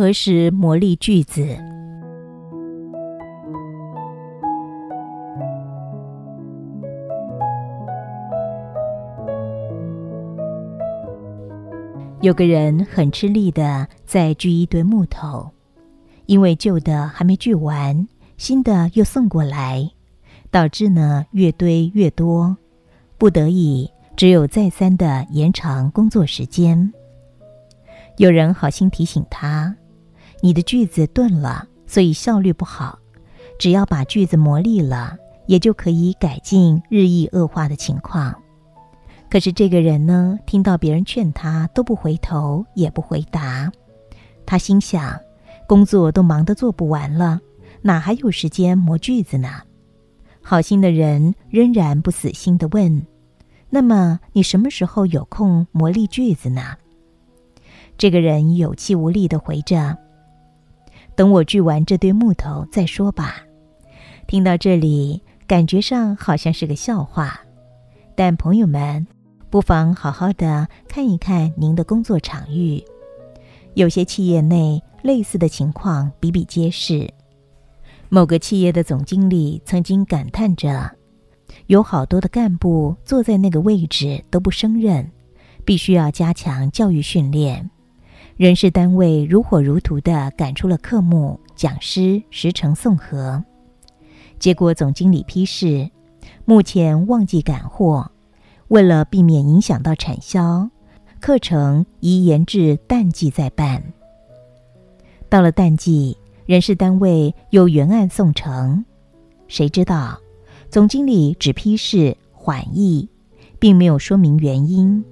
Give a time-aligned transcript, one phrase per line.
[0.00, 1.42] 何时磨砺句子？
[12.22, 15.50] 有个人很吃力的在锯一堆木头，
[16.24, 18.08] 因为旧的还没锯完，
[18.38, 19.86] 新的又送过来，
[20.50, 22.56] 导致呢越堆越多，
[23.18, 26.90] 不得已只有再三的延长工作时间。
[28.16, 29.76] 有人好心提醒他
[30.40, 32.98] ：“你的句子钝了，所以效率不好。
[33.58, 38.34] 只要把句子磨利了，也就可以改进日益恶化的情况。”
[39.30, 43.70] 可是这个人呢，听到别人劝他，都不回头，也不回答。
[44.44, 45.20] 他心想：
[45.68, 47.40] 工作都忙得做不完了，
[47.82, 49.48] 哪还有时间磨锯子呢？
[50.42, 53.06] 好心的人仍然不死心的问
[53.70, 56.76] ：“那么你什么时候有空磨砺锯子呢？”
[57.96, 59.96] 这个人有气无力的回着
[61.20, 63.44] ：“等我锯完这堆木头再说吧。”
[64.26, 67.38] 听到这里，感觉上好像是个笑话，
[68.14, 69.06] 但朋友们。
[69.50, 72.82] 不妨好好的看一看您的工作场域，
[73.74, 77.12] 有些企业内类似的情况比比皆是。
[78.08, 80.90] 某个企业的总经理曾经感叹着
[81.66, 85.10] ：“有好多的干部坐在那个位置都不胜任，
[85.66, 87.68] 必须要加强教育训练。
[88.40, 93.44] 人事单位如火如荼的赶出了科目、讲师、时程送核，
[94.38, 95.90] 结果总经理批示：
[96.46, 98.10] 目前旺季赶货。”
[98.68, 100.70] 为了避免影响到产销，
[101.20, 103.92] 课程宜延至淡季再办。
[105.28, 106.16] 到了淡季，
[106.46, 108.82] 人事单位又原案送呈，
[109.48, 110.18] 谁知道
[110.70, 113.06] 总经理只批示缓议，
[113.58, 115.04] 并没有说明原因。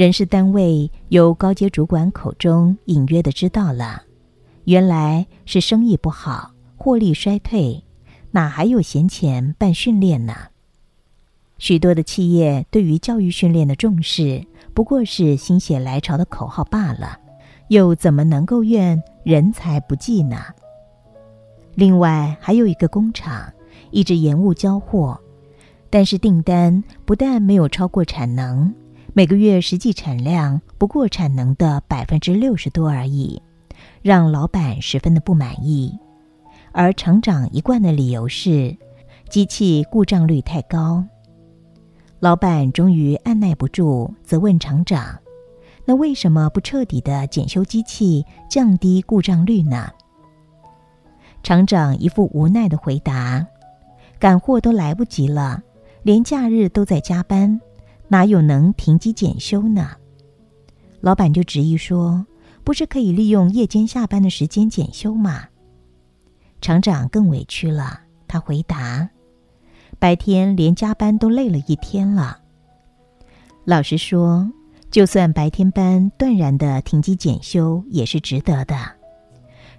[0.00, 4.02] 人事单位由高阶主管口中隐约的知道了，
[4.64, 7.84] 原来是生意不好，获利衰退，
[8.30, 10.34] 哪还有闲钱办训练呢？
[11.58, 14.42] 许多的企业对于教育训练的重视，
[14.72, 17.18] 不过是心血来潮的口号罢了，
[17.68, 20.38] 又怎么能够怨人才不济呢？
[21.74, 23.52] 另外，还有一个工厂
[23.90, 25.20] 一直延误交货，
[25.90, 28.74] 但是订单不但没有超过产能，
[29.12, 33.42] 每个月实际产量不过产能的百分之六十多而已，
[34.02, 35.98] 让老板十分的不满意。
[36.70, 38.76] 而厂长一贯的理由是，
[39.28, 41.04] 机器故障率太高。
[42.20, 45.18] 老板终于按耐不住，责问厂长
[45.84, 49.88] ：“那为什么不彻底的检修机器，降低故障率呢？”
[51.42, 53.44] 厂长一副无奈的回答
[54.20, 55.60] ：“赶货都来不及了，
[56.04, 57.60] 连假日都在加班，
[58.10, 59.92] 哪有能停机检修呢？”
[61.00, 62.26] 老板就执意说
[62.62, 65.44] ：“不是可以利用夜间下班的时间检修吗？”
[66.60, 69.08] 厂长更委屈了，他回答。
[69.98, 72.38] 白天连加班都累了一天了。
[73.64, 74.50] 老实说，
[74.90, 78.76] 就算白天班断然的停机检修也是值得的。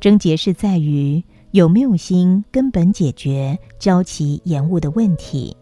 [0.00, 5.56] 症结是在于有没有心根本解决交期延误的问题，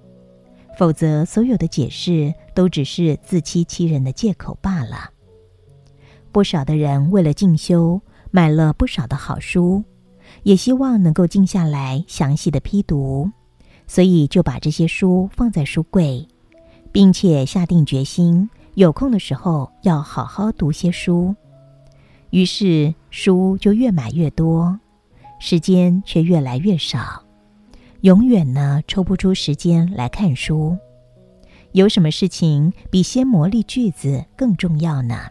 [0.76, 5.10] 否则所有的解释都只是自欺欺人的借口罢了。
[6.32, 9.84] 不少的人为了进修，买了不少的好书，
[10.42, 13.30] 也希望能够静下来详细的批读。
[13.86, 16.26] 所以就把这些书放在书柜，
[16.90, 21.34] 并且下定决心，有空的时候要好好读些书。
[22.30, 24.80] 于是书就越买越多，
[25.38, 27.23] 时间却越来越少，
[28.04, 30.76] 永远呢抽不出时间来看书。
[31.72, 35.30] 有什么事情比先磨砺句子更重要呢？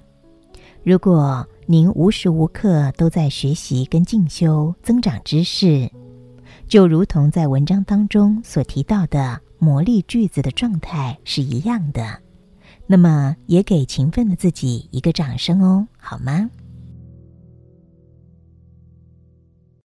[0.82, 5.88] 如果您无时无刻都在学习跟进修，增长知识。
[6.68, 12.18] 就如同在文章当中所提到的磨砺句子的状态是一样的，
[12.88, 16.50] 那么也给勤奋的自己一个掌声哦，好吗？